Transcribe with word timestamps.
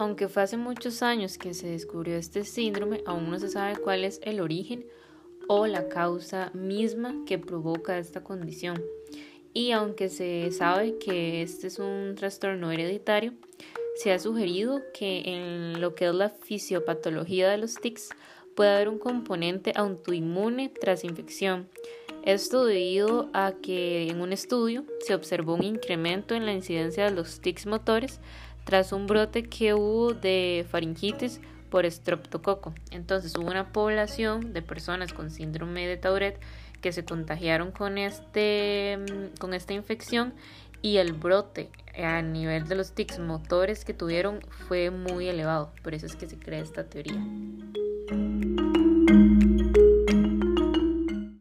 Aunque 0.00 0.28
fue 0.28 0.42
hace 0.42 0.56
muchos 0.56 1.02
años 1.02 1.36
que 1.36 1.52
se 1.52 1.66
descubrió 1.66 2.16
este 2.16 2.44
síndrome, 2.44 3.02
aún 3.04 3.30
no 3.30 3.38
se 3.38 3.50
sabe 3.50 3.76
cuál 3.76 4.04
es 4.04 4.18
el 4.22 4.40
origen 4.40 4.86
o 5.46 5.66
la 5.66 5.90
causa 5.90 6.50
misma 6.54 7.14
que 7.26 7.38
provoca 7.38 7.98
esta 7.98 8.24
condición. 8.24 8.82
Y 9.52 9.72
aunque 9.72 10.08
se 10.08 10.50
sabe 10.52 10.96
que 10.96 11.42
este 11.42 11.66
es 11.66 11.78
un 11.78 12.14
trastorno 12.16 12.72
hereditario, 12.72 13.34
se 13.94 14.10
ha 14.12 14.18
sugerido 14.18 14.80
que 14.94 15.20
en 15.26 15.82
lo 15.82 15.94
que 15.94 16.06
es 16.06 16.14
la 16.14 16.30
fisiopatología 16.30 17.50
de 17.50 17.58
los 17.58 17.74
tics 17.74 18.08
puede 18.56 18.70
haber 18.70 18.88
un 18.88 18.98
componente 18.98 19.74
autoinmune 19.76 20.70
tras 20.80 21.04
infección. 21.04 21.68
Esto 22.24 22.64
debido 22.64 23.28
a 23.34 23.52
que 23.52 24.08
en 24.08 24.22
un 24.22 24.32
estudio 24.32 24.84
se 25.00 25.14
observó 25.14 25.54
un 25.54 25.64
incremento 25.64 26.34
en 26.34 26.46
la 26.46 26.52
incidencia 26.52 27.04
de 27.04 27.10
los 27.10 27.40
tics 27.40 27.66
motores 27.66 28.20
tras 28.64 28.92
un 28.92 29.06
brote 29.06 29.44
que 29.44 29.74
hubo 29.74 30.12
de 30.12 30.66
faringitis 30.70 31.40
por 31.70 31.86
estreptococo. 31.86 32.74
Entonces 32.90 33.36
hubo 33.36 33.46
una 33.46 33.72
población 33.72 34.52
de 34.52 34.62
personas 34.62 35.12
con 35.12 35.30
síndrome 35.30 35.86
de 35.86 35.96
Tourette 35.96 36.40
que 36.80 36.92
se 36.92 37.04
contagiaron 37.04 37.72
con, 37.72 37.98
este, 37.98 38.98
con 39.38 39.54
esta 39.54 39.72
infección 39.72 40.34
y 40.82 40.96
el 40.96 41.12
brote 41.12 41.70
a 42.02 42.22
nivel 42.22 42.66
de 42.66 42.74
los 42.74 42.92
tics 42.92 43.18
motores 43.18 43.84
que 43.84 43.94
tuvieron 43.94 44.40
fue 44.68 44.90
muy 44.90 45.28
elevado. 45.28 45.72
Por 45.82 45.94
eso 45.94 46.06
es 46.06 46.16
que 46.16 46.26
se 46.26 46.38
crea 46.38 46.60
esta 46.60 46.84
teoría. 46.84 47.20